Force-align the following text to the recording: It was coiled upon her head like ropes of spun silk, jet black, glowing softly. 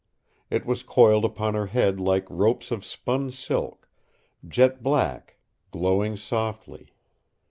It 0.49 0.65
was 0.65 0.81
coiled 0.81 1.23
upon 1.23 1.53
her 1.53 1.67
head 1.67 1.99
like 1.99 2.27
ropes 2.27 2.71
of 2.71 2.83
spun 2.83 3.31
silk, 3.31 3.87
jet 4.47 4.81
black, 4.81 5.37
glowing 5.69 6.17
softly. 6.17 6.89